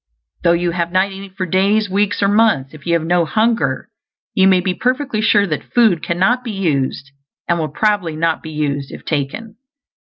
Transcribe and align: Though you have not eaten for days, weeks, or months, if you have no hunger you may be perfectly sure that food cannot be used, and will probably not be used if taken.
Though 0.41 0.53
you 0.53 0.71
have 0.71 0.91
not 0.91 1.11
eaten 1.11 1.29
for 1.37 1.45
days, 1.45 1.87
weeks, 1.87 2.23
or 2.23 2.27
months, 2.27 2.73
if 2.73 2.87
you 2.87 2.93
have 2.93 3.05
no 3.05 3.23
hunger 3.23 3.87
you 4.33 4.47
may 4.47 4.59
be 4.59 4.73
perfectly 4.73 5.21
sure 5.21 5.45
that 5.45 5.71
food 5.75 6.01
cannot 6.01 6.43
be 6.43 6.49
used, 6.53 7.11
and 7.47 7.59
will 7.59 7.69
probably 7.69 8.15
not 8.15 8.41
be 8.41 8.49
used 8.49 8.91
if 8.91 9.05
taken. 9.05 9.57